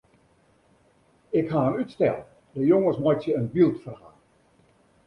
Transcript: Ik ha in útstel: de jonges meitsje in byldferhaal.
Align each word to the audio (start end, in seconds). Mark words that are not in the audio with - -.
Ik 1.39 1.49
ha 1.49 1.61
in 1.67 1.75
útstel: 1.81 2.17
de 2.53 2.61
jonges 2.71 2.97
meitsje 3.03 3.31
in 3.39 3.51
byldferhaal. 3.53 4.17